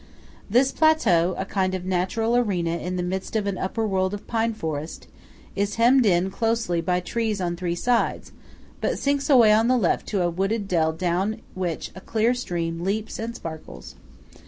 This 0.49 0.71
plateau–a 0.71 1.45
kind 1.45 1.75
of 1.75 1.85
natural 1.85 2.35
arena 2.35 2.71
in 2.77 2.95
the 2.95 3.03
midst 3.03 3.35
of 3.35 3.45
an 3.45 3.59
upper 3.59 3.85
world 3.85 4.15
of 4.15 4.25
pine 4.25 4.55
forest–is 4.55 5.75
hemmed 5.75 6.31
closely 6.33 6.79
in 6.79 6.85
by 6.85 7.01
trees 7.01 7.39
on 7.39 7.55
three 7.55 7.75
sides, 7.75 8.31
but 8.81 8.97
sinks 8.97 9.29
away 9.29 9.53
on 9.53 9.67
the 9.67 9.77
left 9.77 10.11
into 10.11 10.25
a 10.25 10.29
wooded 10.31 10.67
dell 10.67 10.91
down 10.91 11.39
which 11.53 11.91
a 11.93 12.01
clear 12.01 12.33
stream 12.33 12.83
leaps 12.83 13.19
and 13.19 13.35
sparkles. 13.35 13.93